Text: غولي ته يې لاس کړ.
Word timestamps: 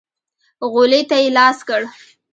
غولي 0.71 1.01
ته 1.09 1.17
يې 1.23 1.29
لاس 1.37 1.57
کړ. 1.67 1.81